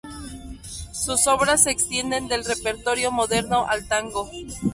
[0.93, 4.31] Sus obras se extienden del repertorio moderno al tango.